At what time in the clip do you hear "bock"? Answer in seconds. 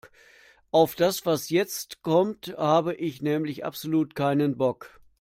4.57-4.99